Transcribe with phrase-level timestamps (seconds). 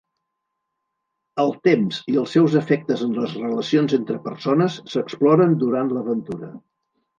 [1.43, 6.53] El temps i els seus efectes en les relacions entre persones s'exploren durant l'aventura.